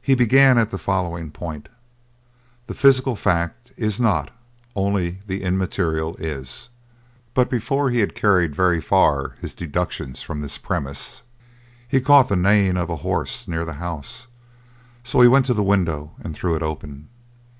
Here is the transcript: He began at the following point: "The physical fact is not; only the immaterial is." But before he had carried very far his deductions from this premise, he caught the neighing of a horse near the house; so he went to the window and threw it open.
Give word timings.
He 0.00 0.16
began 0.16 0.58
at 0.58 0.70
the 0.70 0.76
following 0.76 1.30
point: 1.30 1.68
"The 2.66 2.74
physical 2.74 3.14
fact 3.14 3.70
is 3.76 4.00
not; 4.00 4.32
only 4.74 5.20
the 5.28 5.44
immaterial 5.44 6.16
is." 6.16 6.68
But 7.32 7.48
before 7.48 7.88
he 7.90 8.00
had 8.00 8.16
carried 8.16 8.56
very 8.56 8.80
far 8.80 9.36
his 9.40 9.54
deductions 9.54 10.20
from 10.20 10.40
this 10.40 10.58
premise, 10.58 11.22
he 11.86 12.00
caught 12.00 12.28
the 12.28 12.34
neighing 12.34 12.76
of 12.76 12.90
a 12.90 12.96
horse 13.06 13.46
near 13.46 13.64
the 13.64 13.74
house; 13.74 14.26
so 15.04 15.20
he 15.20 15.28
went 15.28 15.46
to 15.46 15.54
the 15.54 15.62
window 15.62 16.10
and 16.18 16.34
threw 16.34 16.56
it 16.56 16.62
open. 16.64 17.06